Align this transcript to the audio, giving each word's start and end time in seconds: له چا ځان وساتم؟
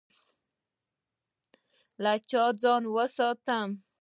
له 2.03 2.13
چا 2.29 2.43
ځان 2.61 2.83
وساتم؟ 2.95 3.69